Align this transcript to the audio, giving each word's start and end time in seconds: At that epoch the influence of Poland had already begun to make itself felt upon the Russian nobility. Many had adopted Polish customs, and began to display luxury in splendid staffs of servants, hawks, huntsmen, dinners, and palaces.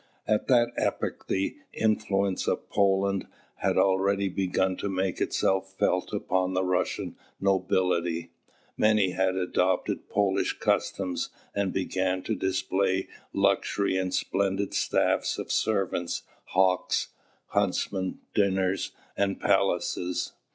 At 0.25 0.47
that 0.47 0.69
epoch 0.79 1.27
the 1.27 1.57
influence 1.73 2.47
of 2.47 2.67
Poland 2.69 3.27
had 3.57 3.77
already 3.77 4.29
begun 4.29 4.75
to 4.77 4.89
make 4.89 5.21
itself 5.21 5.75
felt 5.77 6.11
upon 6.11 6.55
the 6.55 6.63
Russian 6.63 7.17
nobility. 7.39 8.31
Many 8.75 9.11
had 9.11 9.35
adopted 9.35 10.09
Polish 10.09 10.57
customs, 10.57 11.29
and 11.53 11.71
began 11.71 12.23
to 12.23 12.33
display 12.33 13.09
luxury 13.31 13.95
in 13.95 14.09
splendid 14.11 14.73
staffs 14.73 15.37
of 15.37 15.51
servants, 15.51 16.23
hawks, 16.45 17.09
huntsmen, 17.49 18.21
dinners, 18.33 18.93
and 19.15 19.39
palaces. 19.39 20.33